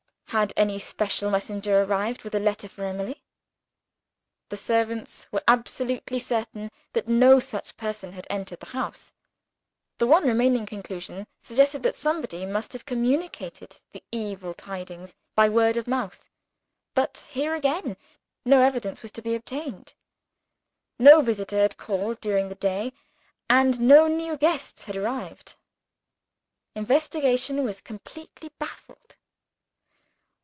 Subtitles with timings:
[0.31, 3.21] Had any special messenger arrived, with a letter for Emily?
[4.47, 9.11] The servants were absolutely certain that no such person had entered the house.
[9.97, 15.75] The one remaining conclusion suggested that somebody must have communicated the evil tidings by word
[15.75, 16.29] of mouth.
[16.93, 17.97] But here again
[18.45, 19.95] no evidence was to be obtained.
[20.97, 22.93] No visitor had called during the day,
[23.49, 25.55] and no new guests had arrived.
[26.73, 29.17] Investigation was completely baffled.